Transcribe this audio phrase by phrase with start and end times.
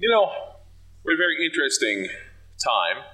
[0.00, 0.32] You know,
[1.04, 2.08] we're a very interesting
[2.56, 3.04] time,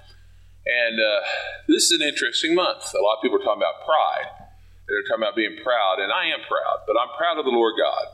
[0.64, 1.26] and uh,
[1.66, 2.94] this is an interesting month.
[2.94, 4.46] A lot of people are talking about pride.
[4.86, 7.74] They're talking about being proud, and I am proud, but I'm proud of the Lord
[7.76, 8.06] God.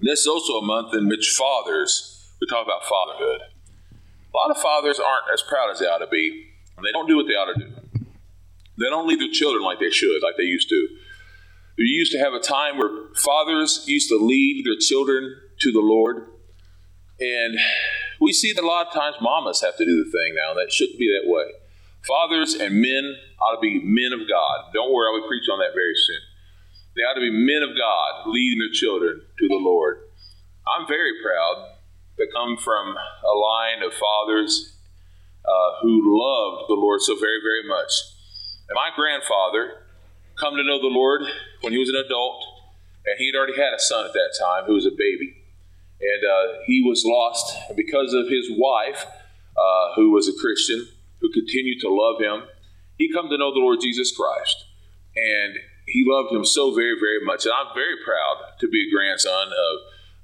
[0.00, 3.40] This is also a month in which fathers, we talk about fatherhood.
[3.42, 7.08] A lot of fathers aren't as proud as they ought to be, and they don't
[7.08, 8.06] do what they ought to do.
[8.78, 10.88] They don't lead their children like they should, like they used to.
[11.76, 15.80] We used to have a time where fathers used to lead their children to the
[15.80, 16.29] Lord.
[17.20, 17.58] And
[18.20, 20.52] we see that a lot of times mamas have to do the thing now.
[20.52, 21.52] and That shouldn't be that way.
[22.06, 24.72] Fathers and men ought to be men of God.
[24.72, 26.20] Don't worry, I will preach on that very soon.
[26.96, 30.00] They ought to be men of God, leading their children to the Lord.
[30.66, 31.76] I'm very proud
[32.18, 34.76] to come from a line of fathers
[35.44, 37.92] uh, who loved the Lord so very, very much.
[38.68, 39.84] And my grandfather
[40.36, 41.22] come to know the Lord
[41.60, 42.44] when he was an adult,
[43.04, 45.39] and he had already had a son at that time who was a baby.
[46.00, 49.04] And uh, he was lost, because of his wife,
[49.56, 50.88] uh, who was a Christian,
[51.20, 52.48] who continued to love him,
[52.96, 54.64] he come to know the Lord Jesus Christ.
[55.16, 57.44] And he loved him so very, very much.
[57.44, 59.74] And I'm very proud to be a grandson of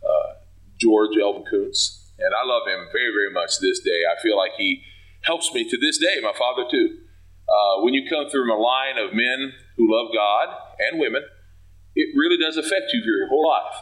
[0.08, 0.32] uh,
[0.80, 2.12] George Elvin Kuntz.
[2.18, 4.00] And I love him very, very much this day.
[4.08, 4.82] I feel like he
[5.22, 6.98] helps me to this day, my father too.
[7.48, 11.22] Uh, when you come through a line of men who love God and women,
[11.94, 13.74] it really does affect you your whole life.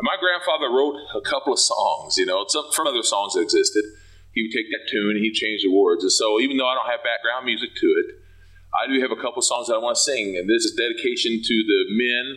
[0.00, 3.84] My grandfather wrote a couple of songs, you know, some from other songs that existed.
[4.32, 6.04] He would take that tune and he'd change the words.
[6.04, 8.20] And so, even though I don't have background music to it,
[8.76, 10.36] I do have a couple of songs that I want to sing.
[10.36, 12.36] And this is dedication to the men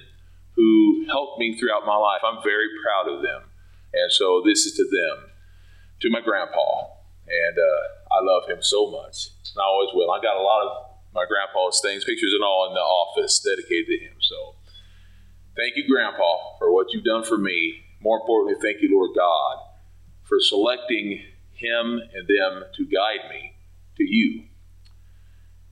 [0.56, 2.24] who helped me throughout my life.
[2.24, 3.52] I'm very proud of them.
[3.92, 5.28] And so, this is to them,
[6.00, 6.96] to my grandpa.
[7.28, 9.36] And uh, I love him so much.
[9.52, 10.10] And I always will.
[10.16, 10.72] I got a lot of
[11.12, 14.16] my grandpa's things, pictures and all in the office dedicated to him.
[14.22, 14.56] So
[15.60, 17.84] thank you, Grandpa, for what you've done for me.
[18.02, 19.58] More importantly, thank you, Lord God,
[20.24, 21.22] for selecting
[21.52, 23.54] him and them to guide me
[23.98, 24.44] to you.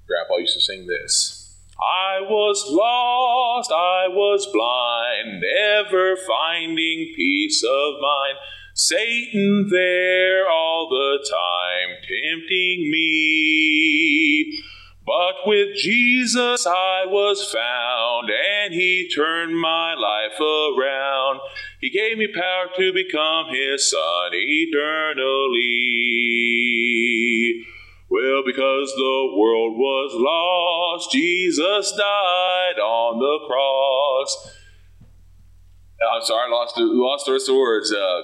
[0.07, 1.55] Grandpa used to sing this.
[1.79, 8.37] I was lost, I was blind, never finding peace of mind.
[8.73, 14.63] Satan there all the time, tempting me.
[15.07, 21.39] But with Jesus I was found, and He turned my life around.
[21.79, 25.63] He gave me power to become His Son eternally.
[28.09, 34.51] Well, because the world was lost, Jesus died on the cross.
[36.13, 37.93] I'm sorry, I lost, lost the rest of words.
[37.93, 38.21] Uh,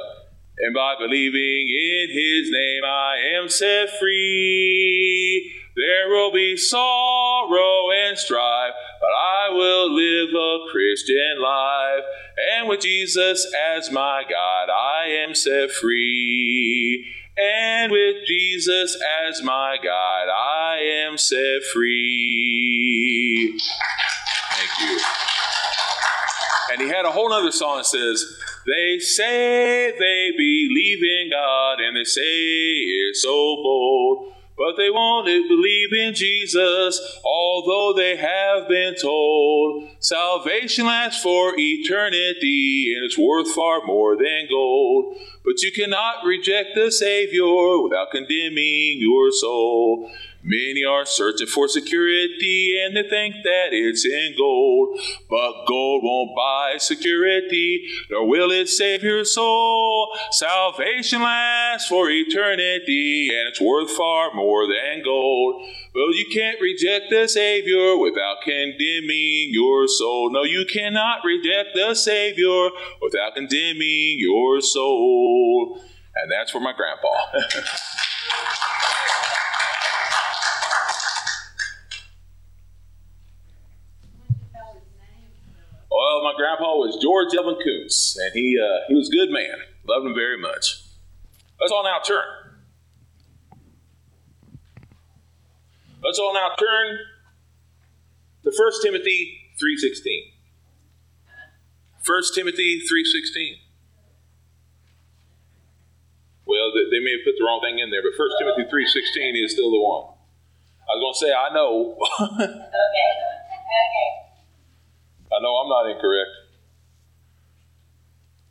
[0.58, 5.52] and by believing in His name, I am set free.
[5.76, 12.04] There will be sorrow and strife, but I will live a Christian life.
[12.56, 17.08] And with Jesus as my God, I am set free.
[17.36, 18.96] And with Jesus
[19.28, 20.78] as my God, I
[21.08, 23.60] am set free.
[24.52, 25.00] Thank you.
[26.72, 31.80] And he had a whole other song that says, They say they believe in God,
[31.80, 34.34] and they say it's so bold.
[34.56, 42.94] But they won't believe in Jesus, although they have been told salvation lasts for eternity
[42.96, 45.18] and it's worth far more than gold.
[45.44, 50.12] But you cannot reject the Savior without condemning your soul.
[50.46, 55.00] Many are searching for security and they think that it's in gold.
[55.30, 60.10] But gold won't buy security, nor will it save your soul.
[60.32, 65.66] Salvation lasts for eternity and it's worth far more than gold.
[65.96, 70.30] Well, you can't reject the Savior without condemning your soul.
[70.30, 72.70] No, you cannot reject the Savior
[73.02, 75.80] without condemning your soul.
[76.16, 77.08] And that's for my grandpa.
[86.24, 89.60] my grandpa was George Elvin Kuntz, and he uh, he was a good man.
[89.88, 90.82] Loved him very much.
[91.60, 92.24] Let's all now turn.
[96.04, 96.98] Let's all now turn
[98.44, 100.34] to 1 Timothy 3.16.
[102.06, 103.64] 1 Timothy 3.16.
[106.46, 109.54] Well, they may have put the wrong thing in there, but 1 Timothy 3.16 is
[109.54, 110.12] still the one.
[110.84, 111.96] I was going to say, I know.
[112.20, 112.52] okay.
[113.72, 114.23] Okay.
[115.36, 116.30] I know I'm not incorrect.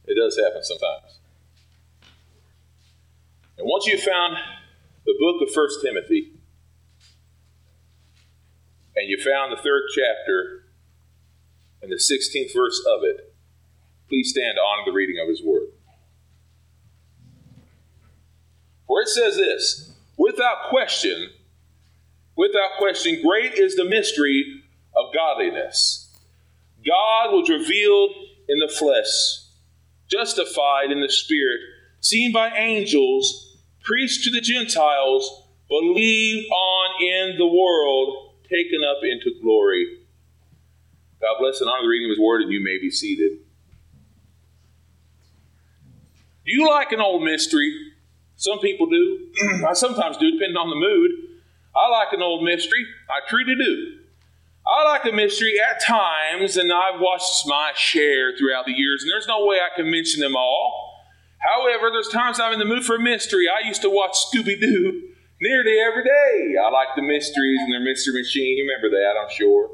[0.06, 1.20] It does happen sometimes.
[3.56, 4.36] And once you've found
[5.06, 6.32] the book of First Timothy,
[8.96, 10.64] and you found the third chapter
[11.82, 13.34] and the 16th verse of it,
[14.08, 15.68] please stand honor the reading of his word.
[18.86, 21.30] For it says this without question,
[22.36, 24.62] without question, great is the mystery
[24.94, 26.11] of godliness.
[26.86, 28.10] God was revealed
[28.48, 29.46] in the flesh,
[30.08, 31.60] justified in the spirit,
[32.00, 39.38] seen by angels, preached to the Gentiles, believed on in the world, taken up into
[39.40, 39.98] glory.
[41.20, 43.38] God bless and honor the reading of his word, and you may be seated.
[46.44, 47.72] Do you like an old mystery?
[48.34, 49.28] Some people do.
[49.68, 51.10] I sometimes do, depending on the mood.
[51.76, 52.84] I like an old mystery.
[53.08, 54.01] I truly do.
[54.64, 59.10] I like a mystery at times, and I've watched my share throughout the years, and
[59.10, 61.02] there's no way I can mention them all.
[61.38, 63.46] However, there's times I'm in the mood for a mystery.
[63.48, 65.08] I used to watch Scooby Doo
[65.40, 66.54] nearly every day.
[66.54, 68.56] I like the mysteries and their mystery machine.
[68.58, 69.70] You remember that, I'm sure.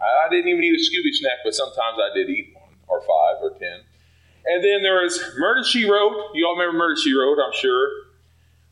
[0.00, 3.42] I didn't even eat a Scooby snack, but sometimes I did eat one, or five,
[3.42, 3.80] or ten.
[4.46, 6.32] And then there was Murder She Wrote.
[6.34, 7.90] You all remember Murder She Wrote, I'm sure.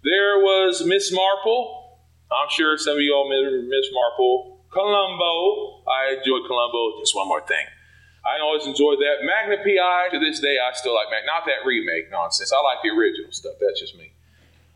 [0.02, 2.00] There was Miss Marple.
[2.30, 4.51] I'm sure some of you all remember Miss Marple.
[4.72, 5.84] Columbo.
[5.86, 6.98] I enjoyed Columbo.
[7.00, 7.64] Just one more thing.
[8.24, 9.26] I always enjoyed that.
[9.26, 11.26] Magnum PI, to this day, I still like Magnum.
[11.26, 12.52] Not that remake nonsense.
[12.52, 13.54] I like the original stuff.
[13.60, 14.12] That's just me.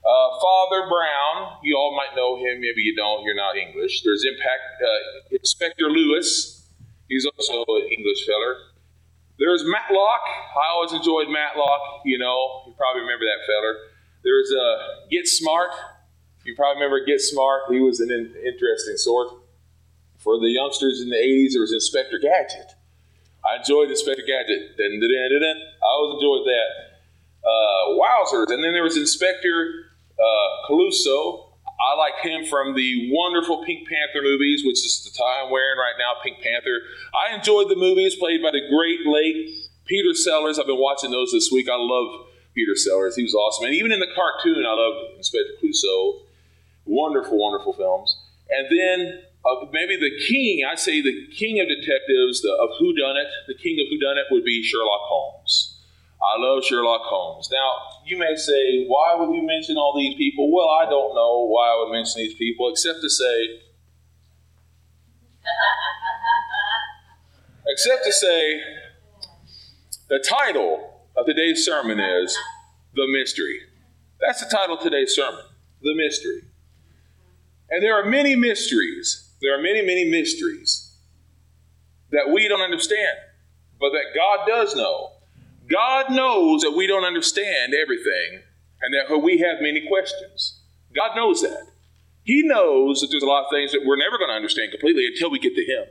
[0.07, 2.61] Uh, Father Brown, you all might know him.
[2.61, 3.25] Maybe you don't.
[3.25, 4.03] You're not English.
[4.03, 6.69] There's Impact uh, Inspector Lewis.
[7.09, 8.57] He's also an English feller.
[9.39, 10.23] There's Matlock.
[10.55, 12.03] I always enjoyed Matlock.
[12.05, 13.75] You know, you probably remember that feller.
[14.23, 15.71] There's uh, Get Smart.
[16.45, 17.63] You probably remember Get Smart.
[17.71, 19.29] He was an in- interesting sort.
[20.27, 22.75] For the youngsters in the 80s, there was Inspector Gadget.
[23.47, 24.75] I enjoyed Inspector Gadget.
[24.75, 26.71] Dun, dun, dun, dun, I always enjoyed that.
[27.47, 28.51] Uh, wowzers.
[28.51, 29.55] And then there was Inspector
[30.19, 31.55] uh, Clouseau.
[31.79, 35.79] I like him from the wonderful Pink Panther movies, which is the tie I'm wearing
[35.79, 36.83] right now, Pink Panther.
[37.15, 39.55] I enjoyed the movies played by the great late
[39.87, 40.59] Peter Sellers.
[40.59, 41.69] I've been watching those this week.
[41.71, 43.15] I love Peter Sellers.
[43.15, 43.67] He was awesome.
[43.67, 46.27] And even in the cartoon, I loved Inspector Clouseau.
[46.85, 48.19] Wonderful, wonderful films.
[48.51, 49.23] And then
[49.73, 53.87] maybe the king, I'd say the king of detectives, the, of whodunit, the king of
[53.93, 55.81] whodunit would be Sherlock Holmes.
[56.21, 57.49] I love Sherlock Holmes.
[57.53, 57.73] Now,
[58.05, 60.51] you may say, why would you mention all these people?
[60.53, 63.61] Well, I don't know why I would mention these people, except to say,
[67.69, 68.61] except to say,
[70.09, 72.37] the title of today's sermon is
[72.95, 73.61] The Mystery.
[74.21, 75.45] That's the title of today's sermon,
[75.83, 76.43] The Mystery.
[77.71, 80.99] And there are many mysteries, there are many, many mysteries
[82.11, 83.17] that we don't understand,
[83.79, 85.13] but that God does know.
[85.71, 88.43] God knows that we don't understand everything
[88.83, 90.63] and that we have many questions.
[90.97, 91.63] God knows that.
[92.25, 95.07] He knows that there's a lot of things that we're never going to understand completely
[95.07, 95.85] until we get to Him.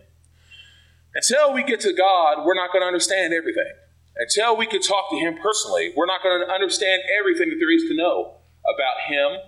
[1.14, 3.72] Until we get to God, we're not going to understand everything.
[4.18, 7.72] Until we can talk to Him personally, we're not going to understand everything that there
[7.72, 8.36] is to know
[8.68, 9.40] about Him,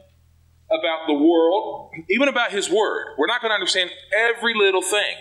[0.68, 3.16] about the world, even about His Word.
[3.18, 5.16] We're not going to understand every little thing.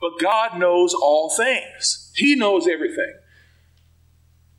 [0.00, 3.14] But God knows all things, He knows everything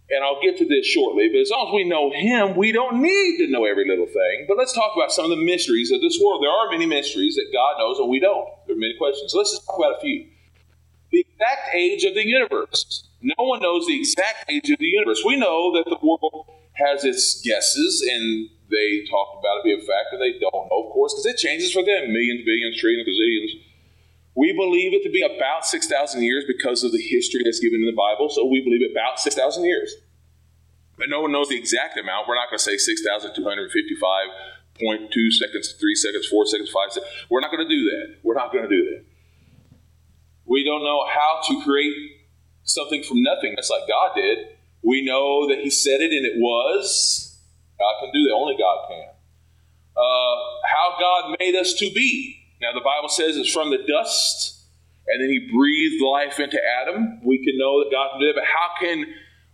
[0.09, 3.01] and I'll get to this shortly, but as long as we know Him, we don't
[3.01, 4.45] need to know every little thing.
[4.47, 6.43] But let's talk about some of the mysteries of this world.
[6.43, 8.47] There are many mysteries that God knows and we don't.
[8.65, 9.31] There are many questions.
[9.31, 10.25] So let's just talk about a few.
[11.11, 13.07] The exact age of the universe.
[13.21, 15.23] No one knows the exact age of the universe.
[15.25, 19.85] We know that the world has its guesses, and they talk about it being a
[19.85, 23.07] fact, and they don't know, of course, because it changes for them millions, billions, trillions,
[23.07, 23.51] gazillions.
[24.35, 27.87] We believe it to be about 6,000 years because of the history that's given in
[27.87, 28.29] the Bible.
[28.29, 29.93] So we believe about 6,000 years.
[30.97, 32.27] But no one knows the exact amount.
[32.27, 37.11] We're not going to say 6,255.2 seconds, 3 seconds, 4 seconds, 5 seconds.
[37.29, 38.17] We're not going to do that.
[38.23, 39.03] We're not going to do that.
[40.45, 41.95] We don't know how to create
[42.63, 44.49] something from nothing, That's like God did.
[44.83, 47.28] We know that He said it and it was.
[47.79, 48.33] God can do that.
[48.33, 49.09] Only God can.
[49.95, 50.35] Uh,
[50.67, 52.35] how God made us to be.
[52.61, 54.65] Now, the Bible says it's from the dust,
[55.07, 57.21] and then He breathed life into Adam.
[57.23, 59.05] We can know that God can do that, but how can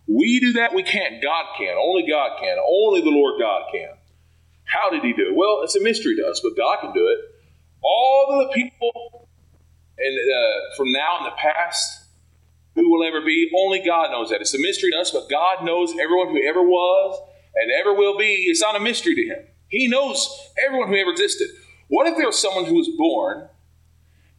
[0.08, 0.74] we do that?
[0.74, 1.22] We can't.
[1.22, 1.76] God can.
[1.78, 2.58] Only God can.
[2.58, 3.90] Only the Lord God can.
[4.64, 5.36] How did He do it?
[5.36, 7.18] Well, it's a mystery to us, but God can do it.
[7.82, 9.28] All the people
[9.98, 12.04] and uh, from now in the past
[12.74, 14.40] who will ever be, only God knows that.
[14.40, 17.18] It's a mystery to us, but God knows everyone who ever was
[17.56, 18.46] and ever will be.
[18.48, 19.46] It's not a mystery to Him.
[19.68, 20.28] He knows
[20.64, 21.48] everyone who ever existed.
[21.88, 23.48] What if there was someone who was born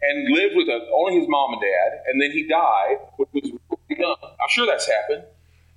[0.01, 3.51] and lived with a, only his mom and dad, and then he died when he
[3.69, 4.15] was young?
[4.23, 5.23] I'm sure that's happened,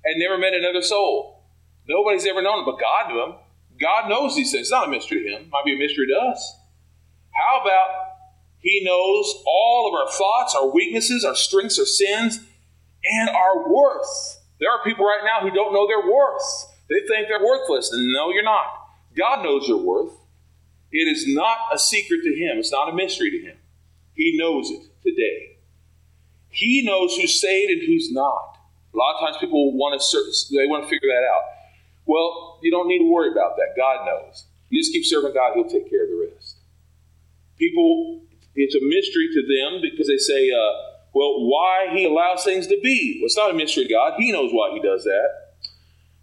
[0.05, 1.43] and never met another soul.
[1.87, 3.35] Nobody's ever known him, but God knew him.
[3.79, 4.63] God knows these things.
[4.63, 5.41] It's not a mystery to him.
[5.43, 6.57] It might be a mystery to us.
[7.31, 7.89] How about
[8.59, 12.41] he knows all of our thoughts, our weaknesses, our strengths, our sins,
[13.03, 14.39] and our worth?
[14.59, 16.67] There are people right now who don't know their worth.
[16.91, 18.65] They think they're worthless, and no, you're not.
[19.15, 20.11] God knows your worth.
[20.91, 23.57] It is not a secret to Him, it's not a mystery to Him.
[24.13, 25.55] He knows it today.
[26.49, 28.57] He knows who's saved and who's not.
[28.93, 30.17] A lot of times people want to
[30.51, 31.43] they want to figure that out.
[32.05, 33.69] Well, you don't need to worry about that.
[33.77, 34.47] God knows.
[34.69, 36.57] You just keep serving God, He'll take care of the rest.
[37.57, 40.73] People, it's a mystery to them because they say, uh,
[41.13, 43.19] well, why He allows things to be.
[43.21, 44.15] Well, it's not a mystery to God.
[44.17, 45.40] He knows why He does that.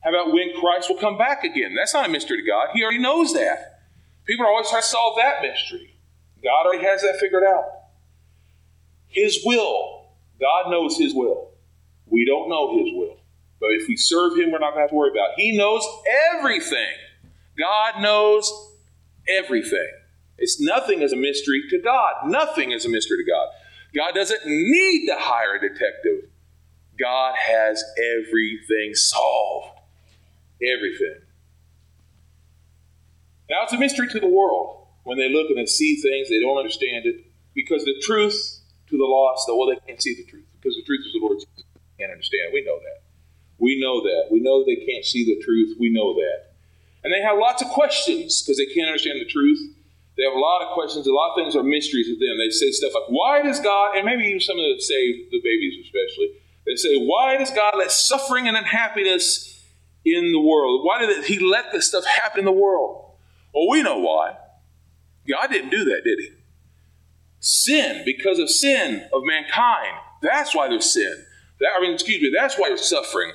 [0.00, 1.74] How about when Christ will come back again?
[1.74, 2.68] That's not a mystery to God.
[2.72, 3.80] He already knows that.
[4.24, 5.98] People are always trying to solve that mystery.
[6.42, 7.64] God already has that figured out.
[9.08, 10.06] His will.
[10.40, 11.50] God knows His will.
[12.06, 13.16] We don't know His will.
[13.60, 15.34] But if we serve Him, we're not going to have to worry about it.
[15.36, 15.84] He knows
[16.36, 16.94] everything.
[17.58, 18.52] God knows
[19.28, 19.90] everything.
[20.36, 22.14] It's nothing is a mystery to God.
[22.26, 23.48] Nothing is a mystery to God.
[23.96, 26.30] God doesn't need to hire a detective.
[27.00, 29.77] God has everything solved.
[30.62, 31.22] Everything.
[33.50, 36.40] Now it's a mystery to the world when they look and they see things, they
[36.40, 37.24] don't understand it.
[37.54, 38.60] Because the truth
[38.90, 40.44] to the lost, well, they can't see the truth.
[40.60, 41.38] Because the truth is the Lord
[41.98, 42.52] can't understand.
[42.52, 43.02] We know that.
[43.58, 44.28] We know that.
[44.30, 45.76] We know they can't see the truth.
[45.80, 46.52] We know that.
[47.02, 49.58] And they have lots of questions because they can't understand the truth.
[50.16, 51.06] They have a lot of questions.
[51.06, 52.36] A lot of things are mysteries to them.
[52.38, 55.40] They say stuff like, why does God, and maybe even some of the say the
[55.40, 56.36] babies especially,
[56.66, 59.47] they say, why does God let suffering and unhappiness
[60.04, 60.84] in the world?
[60.84, 63.12] Why did He let this stuff happen in the world?
[63.54, 64.36] Well, we know why.
[65.28, 66.30] God didn't do that, did He?
[67.40, 69.96] Sin, because of sin of mankind.
[70.22, 71.24] That's why there's sin.
[71.60, 73.32] That, I mean, excuse me, that's why there's suffering.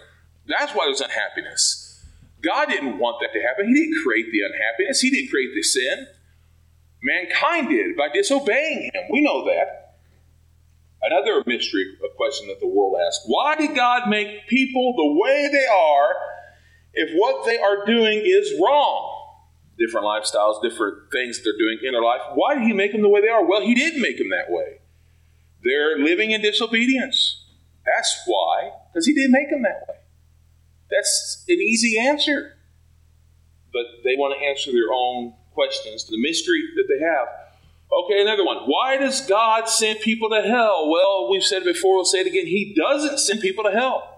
[0.47, 2.03] That's why there's unhappiness.
[2.41, 3.67] God didn't want that to happen.
[3.67, 6.07] He didn't create the unhappiness, He didn't create the sin.
[7.01, 9.03] Mankind did by disobeying Him.
[9.11, 9.95] We know that.
[11.01, 15.49] Another mystery, a question that the world asks why did God make people the way
[15.51, 16.15] they are
[16.93, 19.09] if what they are doing is wrong?
[19.77, 22.21] Different lifestyles, different things they're doing in their life.
[22.35, 23.43] Why did He make them the way they are?
[23.43, 24.79] Well, He did make them that way.
[25.63, 27.45] They're living in disobedience.
[27.85, 29.95] That's why, because He didn't make them that way.
[30.91, 32.57] That's an easy answer.
[33.71, 37.27] But they want to answer their own questions the mystery that they have.
[37.91, 38.57] Okay, another one.
[38.65, 40.89] Why does God send people to hell?
[40.89, 42.45] Well, we've said it before, we'll say it again.
[42.45, 44.12] He doesn't send people to hell.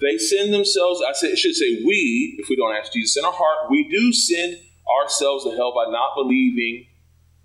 [0.00, 3.70] They send themselves, I should say we, if we don't ask Jesus in our heart,
[3.70, 4.58] we do send
[5.00, 6.86] ourselves to hell by not believing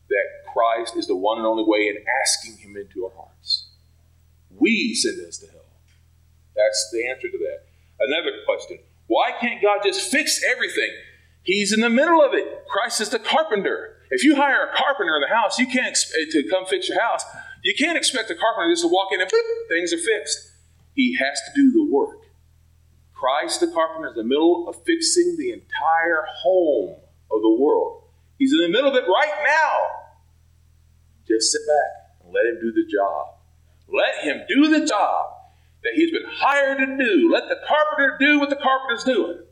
[0.09, 3.67] that Christ is the one and only way and asking Him into our hearts.
[4.49, 5.59] We send us to hell.
[6.55, 7.65] That's the answer to that.
[7.99, 10.91] Another question why can't God just fix everything?
[11.41, 12.45] He's in the middle of it.
[12.67, 13.97] Christ is the carpenter.
[14.11, 16.89] If you hire a carpenter in the house, you can't expect eh, to come fix
[16.89, 17.23] your house.
[17.63, 19.29] You can't expect a carpenter just to walk in and
[19.67, 20.51] things are fixed.
[20.93, 22.18] He has to do the work.
[23.19, 26.95] Christ, the carpenter, is in the middle of fixing the entire home
[27.31, 28.03] of the world.
[28.37, 29.73] He's in the middle of it right now.
[31.27, 33.35] Just sit back and let him do the job.
[33.91, 35.25] Let him do the job
[35.83, 37.29] that he's been hired to do.
[37.31, 39.43] Let the carpenter do what the carpenter's doing.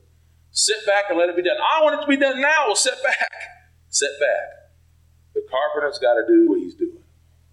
[0.51, 1.57] Sit back and let it be done.
[1.59, 2.67] I want it to be done now.
[2.67, 3.31] Well, sit back.
[3.89, 4.71] Sit back.
[5.35, 7.03] The carpenter's got to do what he's doing.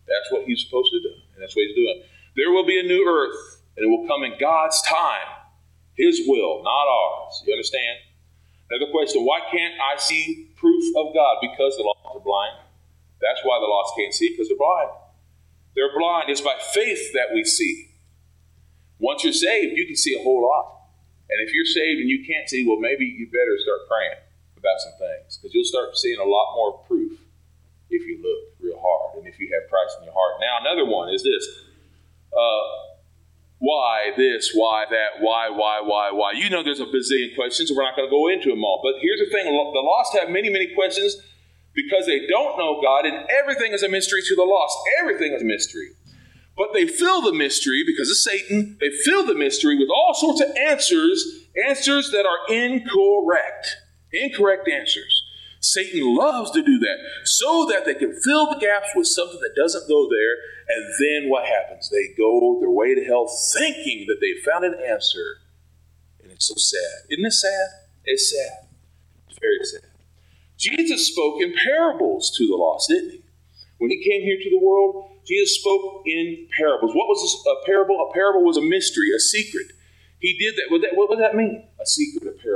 [0.07, 2.03] That's what he's supposed to do, and that's what he's doing.
[2.37, 5.34] There will be a new earth, and it will come in God's time,
[5.97, 7.43] His will, not ours.
[7.47, 7.99] You understand?
[8.71, 11.39] Another question why can't I see proof of God?
[11.41, 12.59] Because the lost are blind.
[13.21, 14.91] That's why the lost can't see, because they're blind.
[15.75, 16.31] They're blind.
[16.31, 17.91] It's by faith that we see.
[18.99, 20.75] Once you're saved, you can see a whole lot.
[21.31, 24.19] And if you're saved and you can't see, well, maybe you better start praying
[24.59, 27.19] about some things because you'll start seeing a lot more proof
[27.91, 30.41] if you look real hard and if you have Christ in your heart.
[30.41, 31.45] Now, another one is this.
[32.33, 32.94] Uh,
[33.65, 36.33] why this, why that, why, why, why, why?
[36.37, 38.81] You know there's a bazillion questions, we're not going to go into them all.
[38.85, 41.17] But here's the thing the lost have many, many questions
[41.75, 44.77] because they don't know God, and everything is a mystery to the lost.
[45.01, 45.89] Everything is a mystery.
[46.57, 48.77] But they fill the mystery because of Satan.
[48.81, 53.77] They fill the mystery with all sorts of answers, answers that are incorrect.
[54.13, 55.24] Incorrect answers.
[55.65, 59.57] Satan loves to do that so that they can fill the gaps with something that
[59.57, 60.37] doesn't go there.
[60.69, 61.89] And then what happens?
[61.91, 65.39] They go their way to hell thinking that they found an answer.
[66.23, 67.11] And it's so sad.
[67.11, 67.69] Isn't it sad?
[68.05, 68.69] It's sad.
[69.29, 69.91] It's very sad.
[70.59, 73.23] Jesus spoke in parables to the lost, didn't he?
[73.79, 76.95] When he came here to the world, Jesus spoke in parables.
[76.95, 78.09] What was a parable?
[78.11, 79.67] A parable was a mystery, a secret.
[80.21, 80.71] He did that.
[80.71, 80.91] What, that.
[80.95, 81.69] what would that mean?
[81.81, 82.54] A secret, a parable.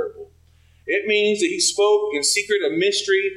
[0.89, 3.31] It means that he spoke in secret, a mystery,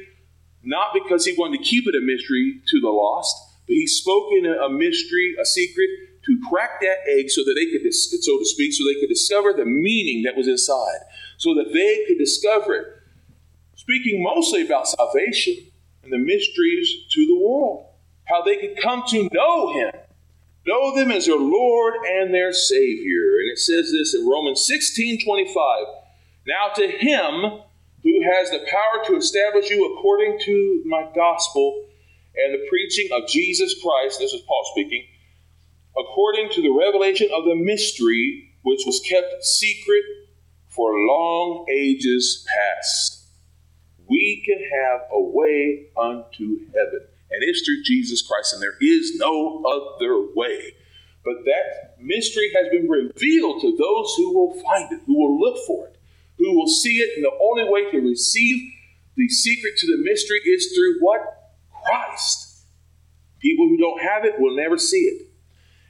[0.63, 3.35] not because he wanted to keep it a mystery to the lost,
[3.67, 5.87] but he spoke in a, mystery, a secret,
[6.25, 9.53] to crack that egg so that they could, so to speak, so they could discover
[9.53, 10.97] the meaning that was inside,
[11.37, 12.87] so that they could discover it.
[13.75, 15.55] speaking mostly about salvation
[16.01, 17.85] and the mysteries to the world,
[18.25, 19.91] how they could come to know Him,
[20.65, 23.37] know them as their Lord and their Savior.
[23.41, 26.02] And it says this in Romans 16 25.
[26.45, 27.61] Now to Him
[28.03, 31.85] who has the power to establish you according to my gospel
[32.35, 35.05] and the preaching of Jesus Christ, this is Paul speaking,
[35.97, 40.03] according to the revelation of the mystery which was kept secret
[40.67, 43.25] for long ages past.
[44.09, 49.15] We can have a way unto heaven, and it's through Jesus Christ, and there is
[49.15, 50.73] no other way.
[51.23, 55.65] But that mystery has been revealed to those who will find it, who will look
[55.65, 55.93] for it
[56.43, 57.15] who will see it.
[57.15, 58.73] And the only way to receive
[59.15, 61.21] the secret to the mystery is through what?
[61.85, 62.65] Christ.
[63.39, 65.27] People who don't have it will never see it.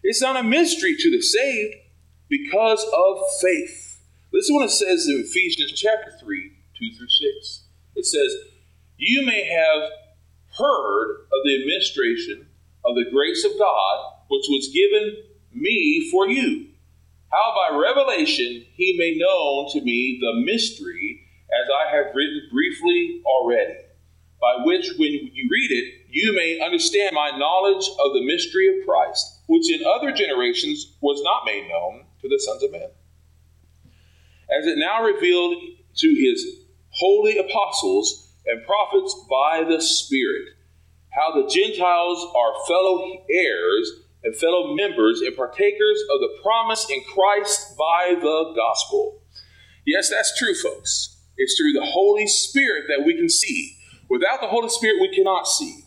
[0.04, 1.76] It's not a mystery to the saved
[2.30, 4.02] because of faith.
[4.32, 7.64] Listen what it says in Ephesians chapter 3, 2 through 6.
[7.96, 8.36] It says,
[8.98, 9.90] You may have
[10.58, 12.48] heard of the administration
[12.84, 16.73] of the grace of God, which was given me for you
[17.34, 23.22] how by revelation he made known to me the mystery, as I have written briefly
[23.26, 23.74] already,
[24.40, 28.86] by which, when you read it, you may understand my knowledge of the mystery of
[28.86, 32.90] Christ, which in other generations was not made known to the sons of men.
[34.56, 35.58] As it now revealed
[35.98, 36.46] to his
[36.90, 40.50] holy apostles and prophets by the Spirit,
[41.10, 47.02] how the Gentiles are fellow heirs and fellow members and partakers of the promise in
[47.14, 49.22] Christ by the gospel.
[49.86, 51.22] Yes, that's true, folks.
[51.38, 53.78] It's through the Holy Spirit that we can see.
[54.10, 55.84] Without the Holy Spirit, we cannot see.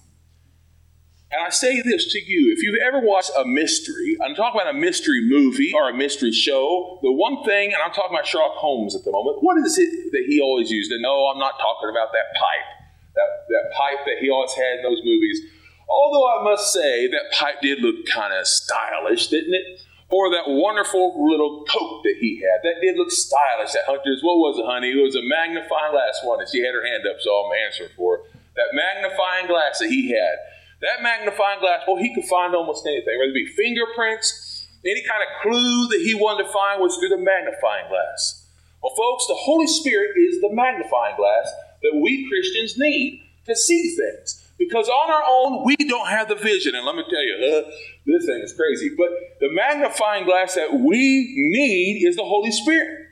[1.32, 4.74] And I say this to you if you've ever watched a mystery, I'm talking about
[4.74, 8.54] a mystery movie or a mystery show, the one thing, and I'm talking about Sherlock
[8.54, 10.92] Holmes at the moment, what is it that he always used?
[10.92, 12.68] And no, I'm not talking about that pipe,
[13.16, 15.40] that, that pipe that he always had in those movies.
[15.88, 19.80] Although I must say that pipe did look kind of stylish, didn't it?
[20.08, 22.62] Or that wonderful little coat that he had.
[22.62, 23.72] That did look stylish.
[23.72, 24.90] That Hunter's, what was it, honey?
[24.90, 26.40] It was a magnifying glass one.
[26.40, 28.22] And she had her hand up, so I'm answering for her.
[28.54, 30.38] That magnifying glass that he had.
[30.82, 35.22] That magnifying glass, well, he could find almost anything, whether it be fingerprints, any kind
[35.22, 38.46] of clue that he wanted to find was through the magnifying glass.
[38.82, 41.50] Well, folks, the Holy Spirit is the magnifying glass
[41.82, 44.45] that we Christians need to see things.
[44.58, 46.74] Because on our own, we don't have the vision.
[46.74, 47.70] And let me tell you, uh,
[48.06, 48.90] this thing is crazy.
[48.96, 53.02] But the magnifying glass that we need is the Holy Spirit.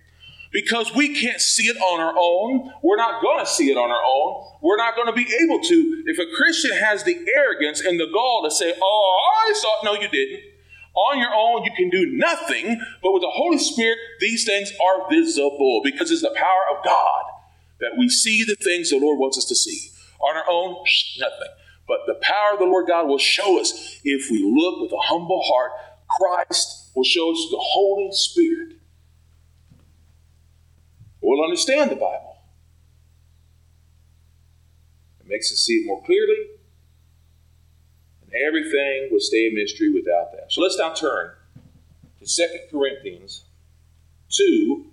[0.52, 2.72] Because we can't see it on our own.
[2.82, 4.46] We're not going to see it on our own.
[4.62, 6.04] We're not going to be able to.
[6.06, 9.84] If a Christian has the arrogance and the gall to say, Oh, I saw it.
[9.84, 10.44] No, you didn't.
[10.94, 12.80] On your own, you can do nothing.
[13.02, 17.24] But with the Holy Spirit, these things are visible because it's the power of God
[17.80, 19.90] that we see the things the Lord wants us to see.
[20.24, 20.76] On our own,
[21.18, 21.52] nothing.
[21.86, 25.02] But the power of the Lord God will show us if we look with a
[25.02, 25.72] humble heart.
[26.08, 28.76] Christ will show us the Holy Spirit.
[31.20, 32.36] We'll understand the Bible.
[35.20, 36.48] It makes us see it more clearly.
[38.22, 40.52] And everything will stay a mystery without that.
[40.52, 41.32] So let's now turn
[42.20, 43.44] to 2 Corinthians
[44.30, 44.86] 2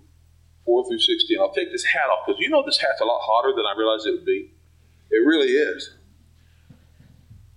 [0.64, 1.38] 4 through 16.
[1.40, 3.74] I'll take this hat off because you know this hat's a lot hotter than I
[3.76, 4.52] realized it would be.
[5.12, 5.90] It really is.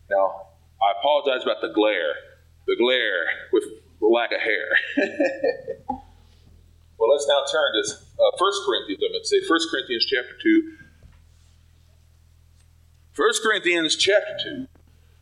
[0.10, 0.48] Now,
[0.82, 2.14] I apologize about the glare,
[2.68, 3.64] the glare with
[4.00, 4.68] the lack of hair.
[5.88, 9.02] well, let's now turn to uh, 1 Corinthians.
[9.04, 10.78] I'm going to say 1 Corinthians chapter 2.
[13.16, 14.68] 1 Corinthians chapter 2,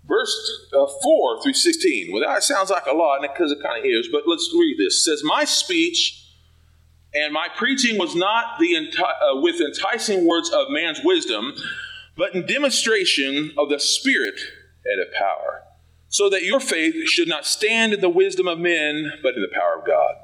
[0.08, 2.12] verse uh, 4 through 16.
[2.12, 4.96] Well, that sounds like a lot, because it kind of is, but let's read this.
[4.96, 6.28] It says, My speech
[7.14, 11.54] and my preaching was not the enti- uh, with enticing words of man's wisdom
[12.16, 14.40] but in demonstration of the Spirit
[14.86, 15.64] and of power,
[16.10, 19.52] so that your faith should not stand in the wisdom of men, but in the
[19.54, 20.16] power of God.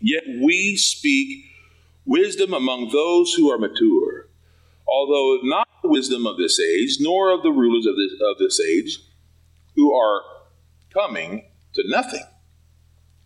[0.00, 1.44] Yet we speak
[2.04, 4.28] wisdom among those who are mature,
[4.86, 8.60] although not the wisdom of this age, nor of the rulers of this, of this
[8.60, 8.98] age,
[9.74, 10.22] who are
[10.92, 12.24] coming to nothing.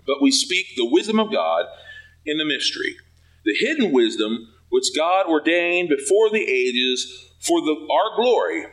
[0.06, 1.66] But we speak the wisdom of God
[2.26, 2.96] in the mystery,
[3.44, 8.64] the hidden wisdom which God ordained before the ages for the, our glory.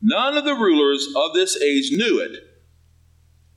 [0.00, 2.42] None of the rulers of this age knew it.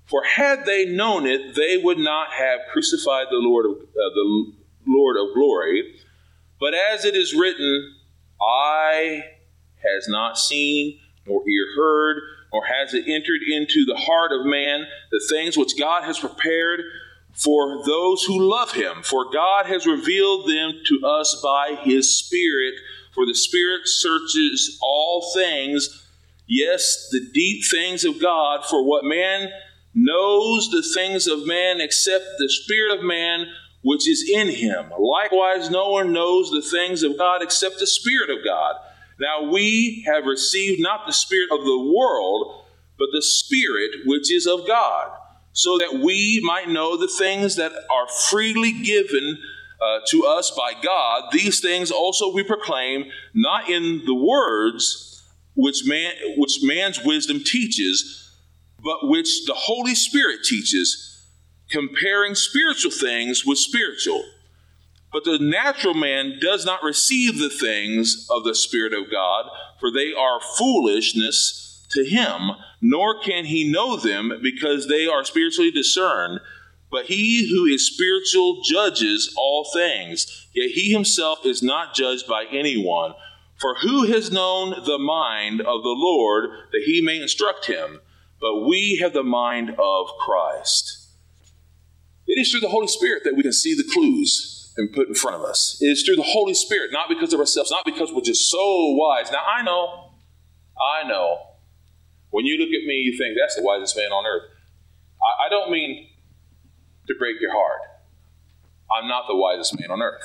[0.06, 4.54] For had they known it, they would not have crucified the Lord of, uh, the
[4.86, 5.95] Lord of glory.
[6.60, 7.95] But as it is written,
[8.39, 9.23] eye
[9.78, 12.21] has not seen, nor ear heard,
[12.54, 16.82] nor has it entered into the heart of man the things which God has prepared
[17.36, 19.04] for those who love him.
[19.04, 22.76] For God has revealed them to us by his Spirit.
[23.13, 26.08] For the Spirit searches all things,
[26.48, 28.65] yes, the deep things of God.
[28.65, 29.50] For what man
[29.93, 33.48] knows the things of man except the Spirit of man
[33.82, 34.91] which is in him.
[35.00, 38.76] Likewise, no one knows the things of God except the Spirit of God.
[39.19, 42.65] Now we have received not the Spirit of the world,
[42.98, 45.12] but the Spirit which is of God,
[45.56, 49.38] so that we might know the things that are freely given
[49.82, 51.30] uh, to us by God.
[51.32, 55.24] These things also we proclaim, not in the words
[55.56, 58.38] which man which man's wisdom teaches,
[58.84, 61.26] but which the Holy Spirit teaches,
[61.70, 64.26] comparing spiritual things with spiritual.
[65.13, 69.46] But the natural man does not receive the things of the Spirit of God,
[69.80, 75.71] for they are foolishness to him, nor can he know them because they are spiritually
[75.71, 76.39] discerned.
[76.91, 82.45] But he who is spiritual judges all things, yet he himself is not judged by
[82.51, 83.13] anyone.
[83.60, 88.01] For who has known the mind of the Lord that he may instruct him?
[88.39, 91.10] But we have the mind of Christ.
[92.27, 95.15] It is through the Holy Spirit that we can see the clues and put in
[95.15, 95.77] front of us.
[95.81, 98.95] It is through the Holy Spirit, not because of ourselves, not because we're just so
[98.95, 99.31] wise.
[99.31, 100.12] Now, I know,
[100.79, 101.38] I know,
[102.36, 104.52] when you look at me, you think that's the wisest man on earth.
[105.24, 106.10] I, I don't mean
[107.08, 107.80] to break your heart.
[108.91, 110.21] I'm not the wisest man on earth.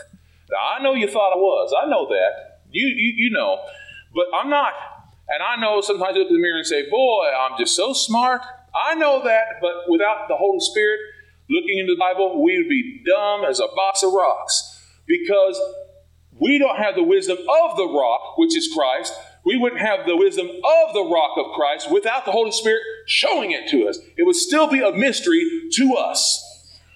[0.50, 1.72] Now, I know you thought I was.
[1.80, 2.62] I know that.
[2.72, 3.62] You, you, you know.
[4.12, 4.72] But I'm not.
[5.28, 7.92] And I know sometimes you look in the mirror and say, Boy, I'm just so
[7.92, 8.42] smart.
[8.74, 9.60] I know that.
[9.60, 10.98] But without the Holy Spirit,
[11.48, 15.62] looking into the Bible, we would be dumb as a box of rocks because
[16.40, 19.14] we don't have the wisdom of the rock, which is Christ.
[19.44, 23.52] We wouldn't have the wisdom of the rock of Christ without the Holy Spirit showing
[23.52, 23.98] it to us.
[24.16, 26.46] It would still be a mystery to us.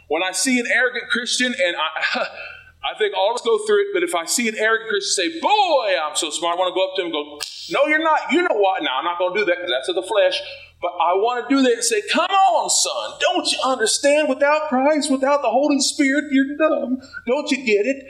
[0.09, 2.21] When I see an arrogant Christian, and I,
[2.85, 5.33] I think all of us go through it, but if I see an arrogant Christian
[5.33, 7.87] say, Boy, I'm so smart, I want to go up to him and go, No,
[7.87, 8.31] you're not.
[8.31, 8.83] You know what?
[8.83, 10.39] Now, I'm not going to do that because that's of the flesh.
[10.83, 13.19] But I want to do that and say, Come on, son.
[13.21, 14.29] Don't you understand?
[14.29, 17.01] Without Christ, without the Holy Spirit, you're dumb.
[17.27, 18.05] Don't you get it?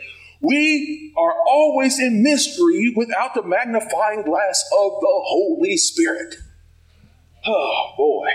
[0.44, 6.34] We are always in mystery without the magnifying glass of the Holy Spirit.
[7.46, 8.28] Oh, boy.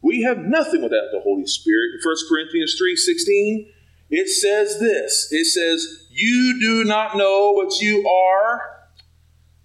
[0.00, 1.92] We have nothing without the Holy Spirit.
[1.94, 3.68] In 1 Corinthians 3:16,
[4.10, 8.88] it says this it says, You do not know what you are,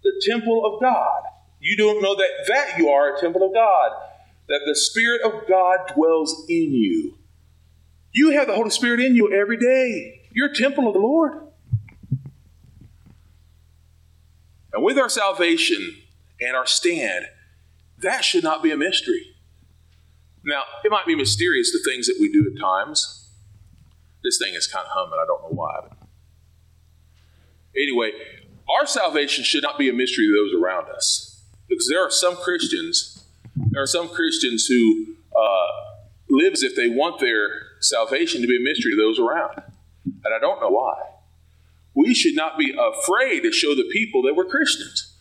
[0.03, 1.23] the temple of God.
[1.59, 3.91] You don't know that, that you are a temple of God,
[4.47, 7.17] that the Spirit of God dwells in you.
[8.11, 10.26] You have the Holy Spirit in you every day.
[10.37, 11.33] You're a temple of the Lord.
[14.71, 15.95] And with our salvation
[16.39, 17.25] and our stand,
[18.03, 19.35] that should not be a mystery.
[20.43, 23.31] Now, it might be mysterious the things that we do at times.
[24.23, 25.17] This thing is kind of humming.
[25.19, 25.79] I don't know why.
[25.81, 25.97] But
[27.75, 28.11] anyway,
[28.79, 31.41] our salvation should not be a mystery to those around us.
[31.67, 33.25] Because there are some Christians,
[33.71, 35.67] there are some Christians who uh,
[36.29, 39.63] live as if they want their salvation to be a mystery to those around.
[40.23, 40.97] And I don't know why.
[41.93, 45.15] We should not be afraid to show the people that we're Christians.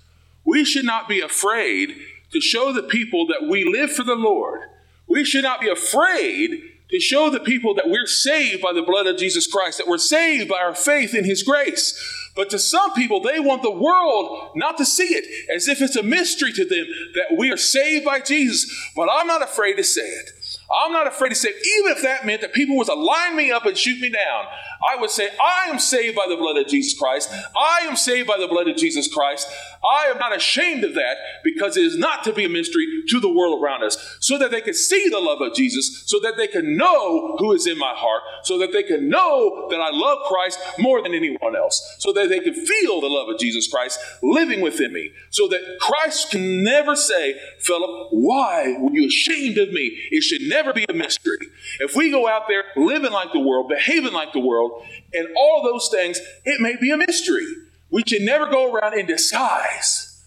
[0.45, 1.97] We should not be afraid
[2.33, 4.63] to show the people that we live for the Lord
[5.07, 9.07] we should not be afraid to show the people that we're saved by the blood
[9.07, 12.01] of Jesus Christ, that we're saved by our faith in His grace.
[12.37, 15.97] But to some people, they want the world not to see it as if it's
[15.97, 18.71] a mystery to them that we are saved by Jesus.
[18.95, 20.31] But I'm not afraid to say it.
[20.75, 23.53] I'm not afraid to say, even if that meant that people was to line me
[23.53, 24.45] up and shoot me down,
[24.87, 27.33] I would say, I am saved by the blood of Jesus Christ.
[27.57, 29.49] I am saved by the blood of Jesus Christ.
[29.85, 33.21] I am not ashamed of that because it is not to be a mystery to
[33.21, 36.37] the world around us, so that they can see the love of Jesus, so that
[36.37, 39.91] they can know who is in my heart, so that they can know that I
[39.93, 43.69] love Christ more than anyone else, so that they can feel the love of Jesus
[43.69, 49.59] Christ living within me, so that Christ can never say, Philip, why were you ashamed
[49.59, 49.97] of me?
[50.11, 51.39] It should never be a mystery.
[51.81, 55.63] If we go out there living like the world, behaving like the world, and all
[55.63, 57.47] those things, it may be a mystery.
[57.91, 60.25] We should never go around in disguise.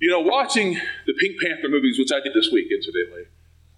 [0.00, 0.74] You know, watching
[1.06, 3.24] the Pink Panther movies, which I did this week, incidentally.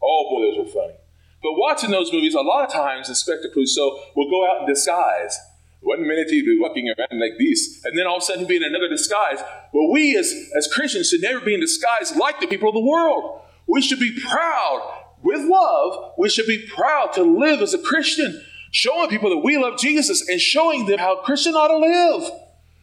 [0.03, 0.94] Oh boy, those were funny.
[1.42, 5.38] But watching those movies, a lot of times Inspector Clouseau will go out in disguise.
[5.83, 8.57] One minute he'd be walking around like this, and then all of a sudden be
[8.57, 9.38] in another disguise.
[9.75, 12.81] Well, we as, as Christians should never be in disguise like the people of the
[12.81, 13.42] world.
[13.66, 18.44] We should be proud with love, we should be proud to live as a Christian,
[18.70, 22.30] showing people that we love Jesus and showing them how a Christian ought to live.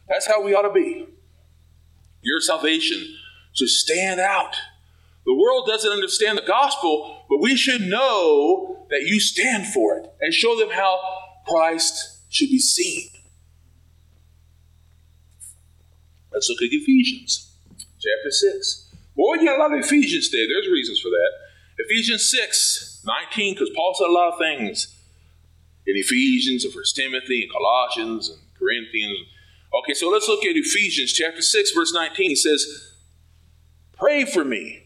[0.08, 1.06] That's how we ought to be.
[2.20, 3.16] Your salvation
[3.52, 4.56] should stand out
[5.24, 10.06] The world doesn't understand the gospel, but we should know that you stand for it
[10.20, 10.98] and show them how
[11.46, 13.08] Christ should be seen.
[16.32, 17.54] Let's look at Ephesians
[18.00, 18.88] chapter 6.
[19.14, 20.46] Boy, you got a lot of Ephesians there.
[20.48, 21.30] There's reasons for that.
[21.78, 24.98] Ephesians 6, 19, because Paul said a lot of things
[25.86, 29.18] in Ephesians and First Timothy and Colossians and Corinthians.
[29.74, 32.30] Okay, so let's look at Ephesians chapter 6, verse 19.
[32.30, 32.92] He says,
[33.94, 34.84] Pray for me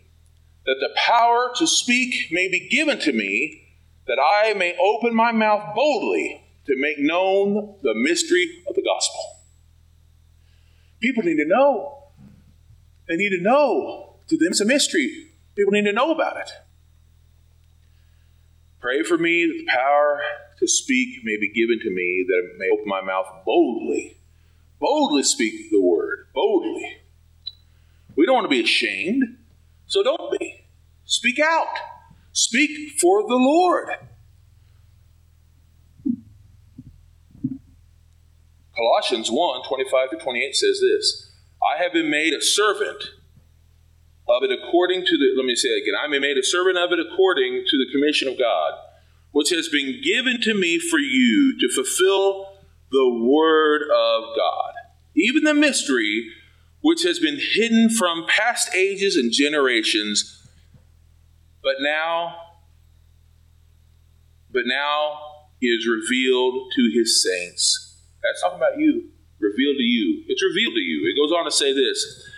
[0.64, 3.68] that the power to speak may be given to me,
[4.06, 9.20] that I may open my mouth boldly to make known the mystery of the gospel.
[11.00, 12.04] People need to know.
[13.08, 14.16] They need to know.
[14.28, 15.32] To them, it's a mystery.
[15.54, 16.50] People need to know about it.
[18.80, 20.20] Pray for me that the power
[20.58, 24.18] to speak may be given to me, that I may open my mouth boldly.
[24.78, 26.26] Boldly speak the word.
[26.34, 26.98] Boldly.
[28.14, 29.38] We don't want to be ashamed,
[29.86, 30.66] so don't be.
[31.04, 31.74] Speak out.
[32.32, 33.88] Speak for the Lord.
[38.74, 43.10] Colossians 1 25 to 28 says this I have been made a servant
[44.28, 46.76] of it according to the, let me say it again, I been made a servant
[46.78, 48.72] of it according to the commission of God,
[49.30, 52.52] which has been given to me for you to fulfill
[52.90, 54.72] the word of God,
[55.14, 56.28] even the mystery
[56.80, 60.46] which has been hidden from past ages and generations,
[61.62, 62.36] but now,
[64.52, 65.18] but now
[65.60, 68.02] is revealed to his saints.
[68.22, 69.10] That's talking about you,
[69.40, 70.24] revealed to you.
[70.28, 71.10] It's revealed to you.
[71.10, 72.30] It goes on to say this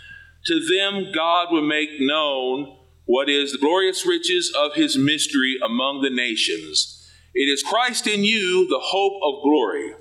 [0.49, 6.01] To them, God will make known what is the glorious riches of his mystery among
[6.01, 7.07] the nations.
[7.35, 9.93] It is Christ in you, the hope of glory,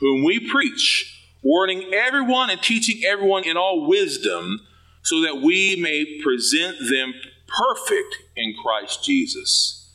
[0.00, 4.60] whom we preach, warning everyone and teaching everyone in all wisdom,
[5.00, 7.14] so that we may present them
[7.48, 9.94] perfect in Christ Jesus.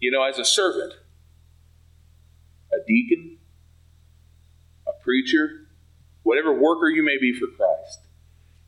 [0.00, 0.92] You know, as a servant,
[2.70, 3.38] a deacon,
[4.86, 5.66] a preacher,
[6.24, 8.00] whatever worker you may be for Christ,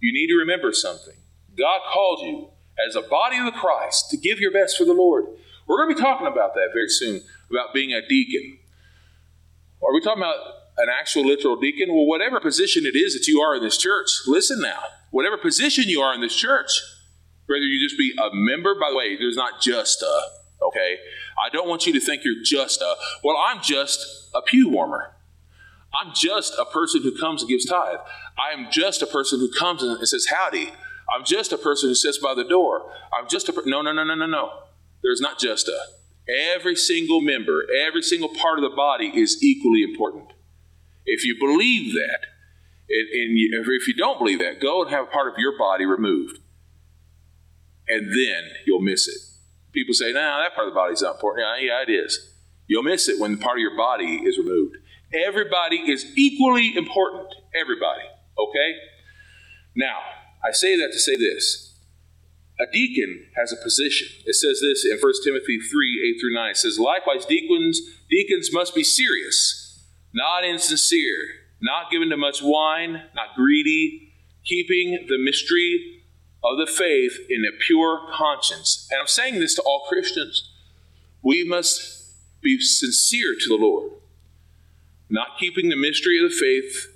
[0.01, 1.15] you need to remember something.
[1.57, 2.51] God called you
[2.87, 5.27] as a body of the Christ to give your best for the Lord.
[5.67, 8.59] We're going to be talking about that very soon, about being a deacon.
[9.83, 10.37] Are we talking about
[10.79, 11.95] an actual literal deacon?
[11.95, 14.81] Well, whatever position it is that you are in this church, listen now.
[15.11, 16.71] Whatever position you are in this church,
[17.47, 20.23] whether you just be a member, by the way, there's not just a,
[20.63, 20.97] okay?
[21.45, 25.15] I don't want you to think you're just a, well, I'm just a pew warmer.
[25.95, 27.99] I'm just a person who comes and gives tithe.
[28.39, 30.73] I am just a person who comes and says howdy.
[31.13, 32.93] I'm just a person who sits by the door.
[33.13, 34.51] I'm just a per- no, no, no, no, no, no.
[35.03, 35.79] There's not just a.
[36.55, 40.33] Every single member, every single part of the body is equally important.
[41.05, 42.21] If you believe that,
[42.89, 45.59] and, and you, if you don't believe that, go and have a part of your
[45.59, 46.39] body removed,
[47.89, 49.19] and then you'll miss it.
[49.73, 51.91] People say, "No, nah, that part of the body is not important." Yeah, yeah, it
[51.91, 52.35] is.
[52.69, 54.77] You'll miss it when part of your body is removed.
[55.13, 57.35] Everybody is equally important.
[57.55, 58.03] Everybody.
[58.39, 58.75] Okay?
[59.75, 59.99] Now,
[60.45, 61.75] I say that to say this.
[62.61, 64.09] A deacon has a position.
[64.27, 66.51] It says this in 1 Timothy 3 8 through 9.
[66.51, 71.25] It says, Likewise, deacons, deacons must be serious, not insincere,
[71.63, 74.13] not given to much wine, not greedy,
[74.45, 76.03] keeping the mystery
[76.45, 78.87] of the faith in a pure conscience.
[78.91, 80.53] And I'm saying this to all Christians.
[81.23, 84.00] We must be sincere to the Lord
[85.11, 86.87] not keeping the mystery of the faith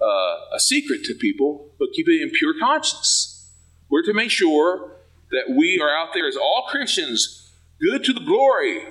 [0.00, 3.50] uh, a secret to people, but keeping it in pure conscience.
[3.90, 4.92] We're to make sure
[5.30, 8.82] that we are out there as all Christians, good to the glory.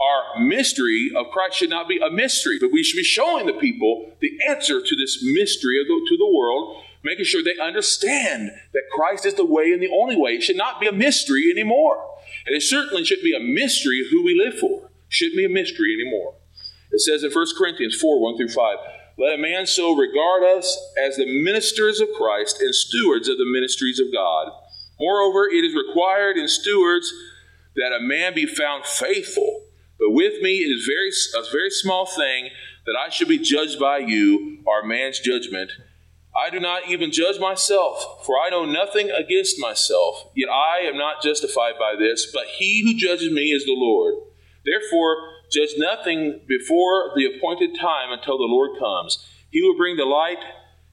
[0.00, 3.52] Our mystery of Christ should not be a mystery, but we should be showing the
[3.52, 8.82] people the answer to this mystery the, to the world, making sure they understand that
[8.90, 10.32] Christ is the way and the only way.
[10.32, 12.04] It should not be a mystery anymore.
[12.46, 14.90] And it certainly shouldn't be a mystery of who we live for.
[15.08, 16.31] Shouldn't be a mystery anymore.
[16.92, 18.76] It says in 1 Corinthians 4 1 through 5,
[19.18, 23.50] Let a man so regard us as the ministers of Christ and stewards of the
[23.50, 24.52] ministries of God.
[25.00, 27.12] Moreover, it is required in stewards
[27.76, 29.62] that a man be found faithful.
[29.98, 31.10] But with me it is very,
[31.42, 32.50] a very small thing
[32.86, 35.70] that I should be judged by you, our man's judgment.
[36.34, 40.96] I do not even judge myself, for I know nothing against myself, yet I am
[40.96, 44.14] not justified by this, but he who judges me is the Lord.
[44.64, 45.16] Therefore,
[45.52, 49.28] Judge nothing before the appointed time until the Lord comes.
[49.50, 50.42] He will bring the light,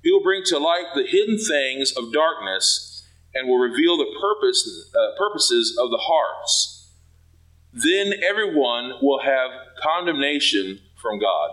[0.03, 4.91] he will bring to light the hidden things of darkness and will reveal the purpose,
[4.95, 6.91] uh, purposes of the hearts.
[7.71, 11.51] Then everyone will have condemnation from God.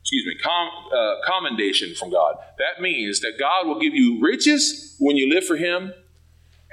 [0.00, 2.34] excuse me, com, uh, commendation from God.
[2.58, 5.94] That means that God will give you riches when you live for Him,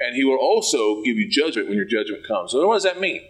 [0.00, 2.50] and He will also give you judgment when your judgment comes.
[2.50, 3.22] So, what does that mean?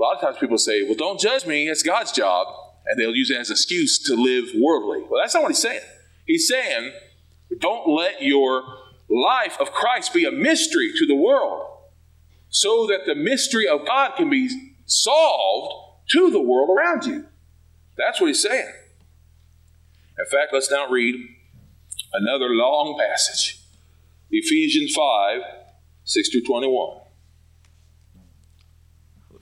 [0.00, 2.46] A lot of times people say, Well, don't judge me, it's God's job.
[2.86, 5.02] And they'll use it as an excuse to live worldly.
[5.08, 5.82] Well, that's not what He's saying.
[6.26, 6.92] He's saying,
[7.58, 8.62] Don't let your
[9.10, 11.66] life of Christ be a mystery to the world
[12.48, 14.48] so that the mystery of God can be
[14.86, 17.26] solved to the world around you.
[17.98, 18.72] That's what He's saying.
[20.18, 21.14] In fact, let's now read
[22.12, 23.60] another long passage
[24.30, 25.42] Ephesians 5
[26.04, 26.99] 6 through 21.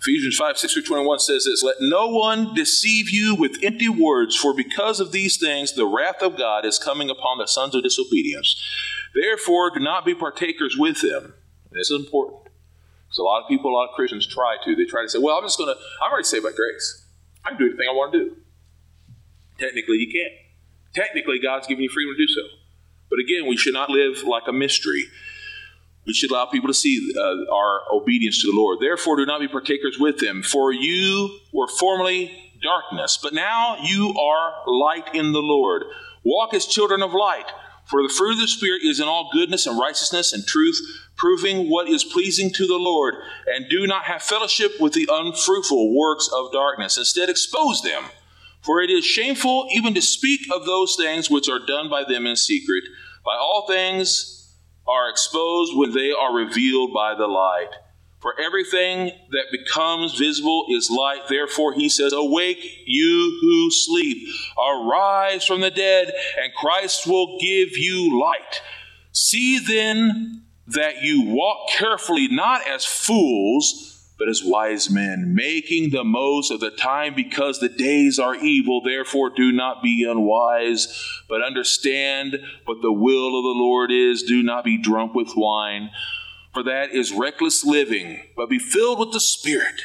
[0.01, 4.37] Ephesians 5 6 through 21 says this Let no one deceive you with empty words,
[4.37, 7.83] for because of these things the wrath of God is coming upon the sons of
[7.83, 8.63] disobedience.
[9.15, 11.35] Therefore, do not be partakers with them.
[11.73, 12.45] This is important.
[12.45, 14.77] Because a lot of people, a lot of Christians try to.
[14.77, 17.05] They try to say, Well, I'm just going to, I'm already saved by grace.
[17.45, 18.37] I can do anything I want to do.
[19.59, 20.33] Technically, you can't.
[20.95, 22.43] Technically, God's given you freedom to do so.
[23.11, 25.05] But again, we should not live like a mystery.
[26.07, 28.79] We should allow people to see uh, our obedience to the Lord.
[28.81, 30.43] Therefore, do not be partakers with them.
[30.43, 35.85] For you were formerly darkness, but now you are light in the Lord.
[36.25, 37.47] Walk as children of light.
[37.85, 40.79] For the fruit of the Spirit is in all goodness and righteousness and truth,
[41.17, 43.15] proving what is pleasing to the Lord.
[43.47, 46.99] And do not have fellowship with the unfruitful works of darkness.
[46.99, 48.05] Instead, expose them.
[48.61, 52.27] For it is shameful even to speak of those things which are done by them
[52.27, 52.85] in secret.
[53.25, 54.38] By all things
[54.89, 57.71] are exposed when they are revealed by the light.
[58.21, 61.29] For everything that becomes visible is light.
[61.29, 64.27] Therefore, he says, Awake, you who sleep,
[64.59, 68.61] arise from the dead, and Christ will give you light.
[69.13, 76.05] See then that you walk carefully, not as fools but as wise men, making the
[76.05, 78.81] most of the time because the days are evil.
[78.83, 84.25] Therefore, do not be unwise, but understand what the will of the Lord is.
[84.25, 85.91] Do not be drunk with wine,
[86.53, 89.83] for that is reckless living, but be filled with the Spirit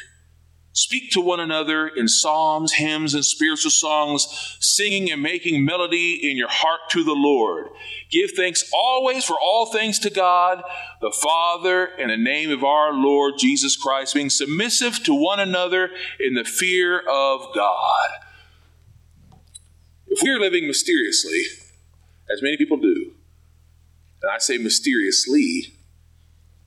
[0.76, 6.36] Speak to one another in psalms, hymns, and spiritual songs, singing and making melody in
[6.36, 7.68] your heart to the Lord.
[8.10, 10.64] Give thanks always for all things to God,
[11.00, 15.90] the Father, in the name of our Lord Jesus Christ, being submissive to one another
[16.18, 18.10] in the fear of God.
[20.08, 21.40] If we are living mysteriously,
[22.32, 23.12] as many people do,
[24.22, 25.66] and I say mysteriously,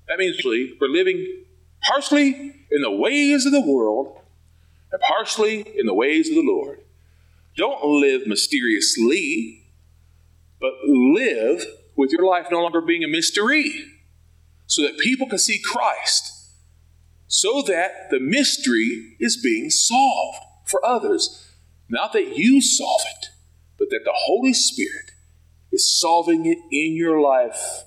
[0.07, 1.43] that means we're living
[1.81, 4.19] partially in the ways of the world
[4.91, 6.79] and partially in the ways of the Lord.
[7.55, 9.67] Don't live mysteriously,
[10.59, 13.85] but live with your life no longer being a mystery
[14.67, 16.33] so that people can see Christ,
[17.27, 21.51] so that the mystery is being solved for others.
[21.89, 23.29] Not that you solve it,
[23.79, 25.11] but that the Holy Spirit
[25.71, 27.85] is solving it in your life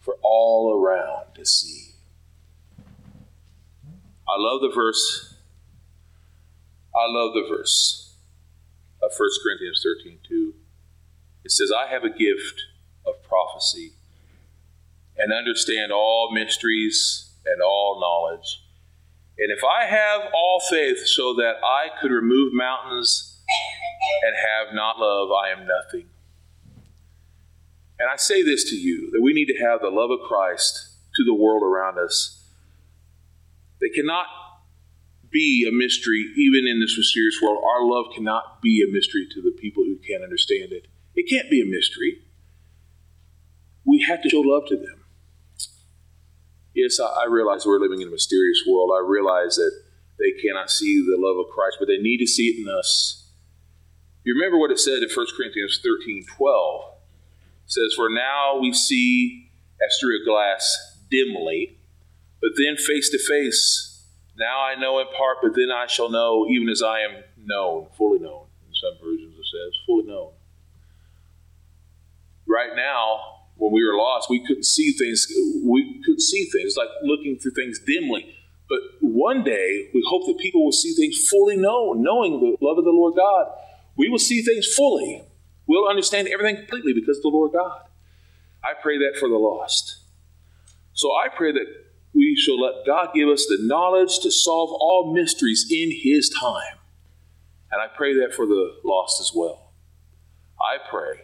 [0.00, 1.91] for all around to see.
[4.28, 5.34] I love the verse.
[6.94, 8.14] I love the verse
[9.02, 10.54] of 1 Corinthians 13 2.
[11.44, 12.62] It says, I have a gift
[13.04, 13.92] of prophecy
[15.16, 18.62] and understand all mysteries and all knowledge.
[19.38, 23.42] And if I have all faith so that I could remove mountains
[24.22, 26.06] and have not love, I am nothing.
[27.98, 30.96] And I say this to you that we need to have the love of Christ
[31.16, 32.41] to the world around us
[33.82, 34.26] they cannot
[35.30, 37.62] be a mystery, even in this mysterious world.
[37.64, 40.86] Our love cannot be a mystery to the people who can't understand it.
[41.14, 42.22] It can't be a mystery.
[43.84, 45.04] We have to show love to them.
[46.74, 48.90] Yes, I, I realize we're living in a mysterious world.
[48.94, 49.72] I realize that
[50.18, 53.30] they cannot see the love of Christ, but they need to see it in us.
[54.24, 56.82] You remember what it said in 1 Corinthians 13 12?
[57.64, 59.50] It says, For now we see
[59.84, 61.78] as through a glass dimly
[62.42, 64.04] but then face to face,
[64.36, 67.86] now I know in part, but then I shall know, even as I am known,
[67.96, 68.46] fully known.
[68.66, 70.32] In some versions it says, fully known.
[72.46, 73.20] Right now,
[73.56, 75.26] when we were lost, we couldn't see things.
[75.64, 78.34] We could see things like looking through things dimly.
[78.68, 82.78] But one day, we hope that people will see things fully known, knowing the love
[82.78, 83.46] of the Lord God.
[83.96, 85.22] We will see things fully.
[85.66, 87.82] We'll understand everything completely because of the Lord God.
[88.64, 89.98] I pray that for the lost.
[90.94, 91.66] So I pray that
[92.14, 96.78] we shall let God give us the knowledge to solve all mysteries in His time.
[97.70, 99.72] And I pray that for the lost as well.
[100.60, 101.22] I pray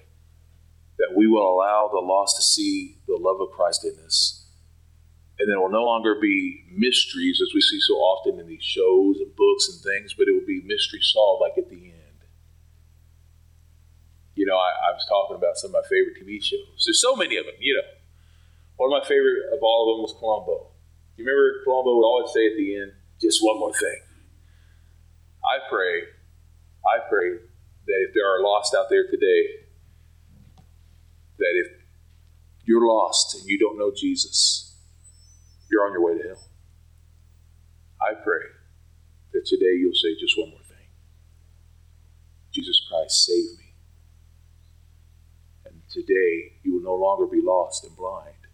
[0.98, 4.46] that we will allow the lost to see the love of Christ in us.
[5.38, 9.18] And there will no longer be mysteries as we see so often in these shows
[9.18, 11.94] and books and things, but it will be mystery solved like at the end.
[14.34, 16.84] You know, I was talking about some of my favorite TV shows.
[16.86, 17.88] There's so many of them, you know.
[18.76, 20.77] One of my favorite of all of them was Columbo.
[21.18, 24.00] You remember Columbo would always say at the end, just one more thing.
[25.42, 26.02] I pray,
[26.86, 27.30] I pray
[27.86, 29.66] that if there are lost out there today,
[31.38, 31.72] that if
[32.62, 34.76] you're lost and you don't know Jesus,
[35.68, 36.44] you're on your way to hell.
[38.00, 38.46] I pray
[39.32, 40.86] that today you'll say just one more thing
[42.52, 43.74] Jesus Christ, save me.
[45.66, 48.46] And today you will no longer be lost and blind,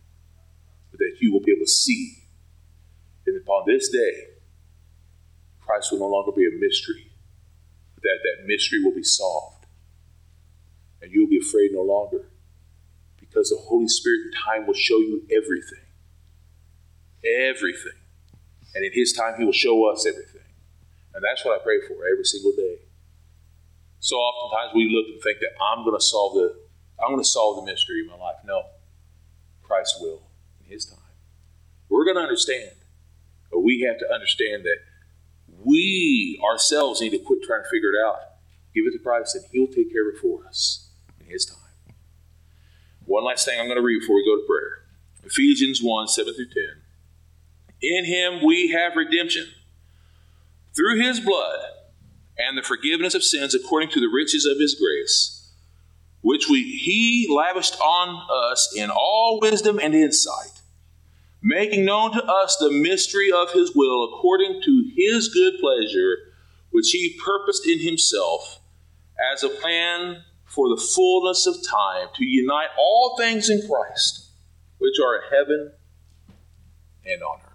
[0.91, 2.24] but that you will be able to see.
[3.27, 4.35] And upon this day,
[5.61, 7.11] Christ will no longer be a mystery,
[7.97, 9.67] that that mystery will be solved.
[11.01, 12.27] And you'll be afraid no longer
[13.19, 15.85] because the Holy Spirit in time will show you everything.
[17.25, 17.99] Everything.
[18.75, 20.43] And in His time, He will show us everything.
[21.15, 22.79] And that's what I pray for every single day.
[24.01, 26.55] So oftentimes we look and think that I'm going to solve the
[27.03, 28.37] I'm going to solve the mystery of my life.
[28.45, 28.63] No,
[29.63, 30.23] Christ will
[30.61, 30.99] in His time.
[31.89, 32.71] We're going to understand,
[33.55, 34.79] but we have to understand that
[35.65, 38.17] we ourselves need to quit trying to figure it out.
[38.75, 40.91] Give it to Christ, and He'll take care of it for us
[41.21, 41.95] in His time.
[43.05, 44.81] One last thing I'm going to read before we go to prayer
[45.25, 46.65] Ephesians 1 7 through 10.
[47.81, 49.47] In Him we have redemption
[50.75, 51.61] through His blood
[52.37, 55.53] and the forgiveness of sins according to the riches of His grace,
[56.23, 60.54] which we, He lavished on us in all wisdom and insight,
[61.45, 66.17] making known to us the mystery of His will according to His good pleasure,
[66.71, 68.61] which He purposed in Himself
[69.33, 74.31] as a plan for the fullness of time to unite all things in Christ,
[74.79, 75.73] which are in heaven
[77.05, 77.51] and on earth.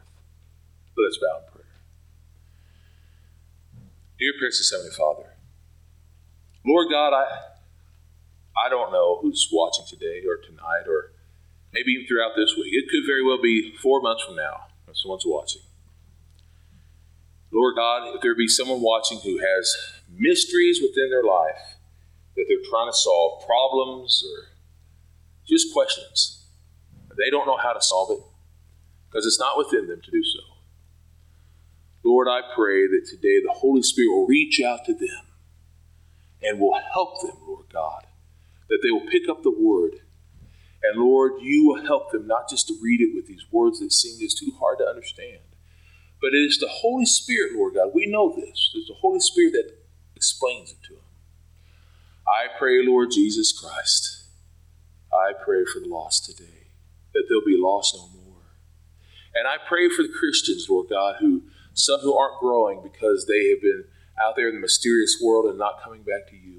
[0.95, 1.65] Let us bow in prayer.
[4.19, 5.33] Dear precious Heavenly Father,
[6.65, 7.25] Lord God, I
[8.65, 11.08] I don't know who's watching today or tonight or
[11.73, 12.73] maybe even throughout this week.
[12.73, 15.61] It could very well be four months from now when someone's watching.
[17.51, 19.75] Lord God, if there be someone watching who has
[20.09, 21.77] mysteries within their life
[22.35, 24.49] that they're trying to solve, problems or
[25.47, 26.45] just questions,
[27.17, 28.23] they don't know how to solve it
[29.09, 30.39] because it's not within them to do so.
[32.03, 35.25] Lord, I pray that today the Holy Spirit will reach out to them
[36.41, 38.05] and will help them, Lord God,
[38.69, 39.99] that they will pick up the word.
[40.83, 43.91] And Lord, you will help them not just to read it with these words that
[43.91, 45.39] seem just too hard to understand,
[46.21, 47.91] but it is the Holy Spirit, Lord God.
[47.93, 48.71] We know this.
[48.75, 49.71] It's the Holy Spirit that
[50.15, 51.03] explains it to them.
[52.27, 54.27] I pray, Lord Jesus Christ,
[55.11, 56.67] I pray for the lost today,
[57.13, 58.41] that they'll be lost no more.
[59.35, 63.49] And I pray for the Christians, Lord God, who some who aren't growing because they
[63.49, 63.85] have been
[64.21, 66.58] out there in the mysterious world and not coming back to you.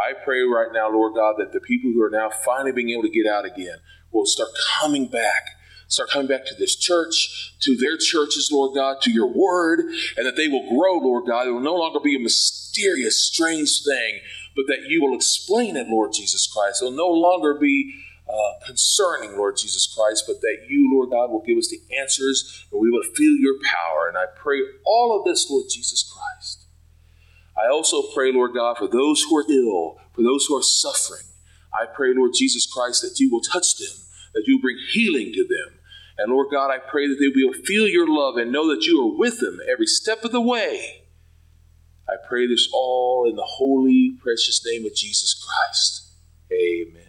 [0.00, 3.02] I pray right now, Lord God, that the people who are now finally being able
[3.02, 3.76] to get out again
[4.10, 5.56] will start coming back.
[5.88, 9.80] Start coming back to this church, to their churches, Lord God, to your word,
[10.16, 11.48] and that they will grow, Lord God.
[11.48, 14.20] It will no longer be a mysterious, strange thing,
[14.54, 16.80] but that you will explain it, Lord Jesus Christ.
[16.80, 17.92] It will no longer be
[18.28, 22.66] uh, concerning, Lord Jesus Christ, but that you, Lord God, will give us the answers
[22.70, 24.06] and we will feel your power.
[24.08, 26.66] And I pray all of this, Lord Jesus Christ.
[27.62, 31.26] I also pray, Lord God, for those who are ill, for those who are suffering.
[31.72, 33.96] I pray, Lord Jesus Christ, that you will touch them,
[34.34, 35.78] that you will bring healing to them.
[36.18, 39.00] And Lord God, I pray that they will feel your love and know that you
[39.00, 41.04] are with them every step of the way.
[42.08, 46.08] I pray this all in the holy, precious name of Jesus Christ.
[46.52, 46.99] Amen.